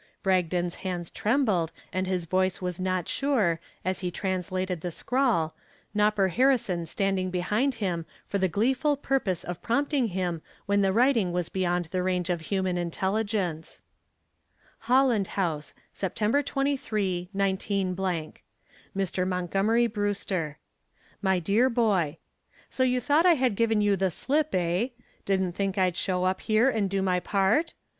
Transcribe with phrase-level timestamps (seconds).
[0.23, 5.53] Bragdon's hands trembled and his voice was not sure as he translated the scrawl,
[5.93, 11.31] "Nopper" Harrison standing behind him for the gleeful purpose of prompting him when the writing
[11.31, 13.83] was beyond the range of human intelligence:
[14.89, 16.45] HOLLAND HOUSE, Sept.
[16.47, 18.37] 23, 19 "MR.
[19.27, 20.57] MONTGOMERY BREWSTER,
[21.21, 22.17] "My Dear Boy:
[22.71, 24.87] "So you thought I had given you the slip, eh?
[25.27, 27.75] Didn't think I'd show up here and do my part?